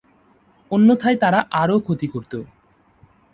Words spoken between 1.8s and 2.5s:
ক্ষতি করত।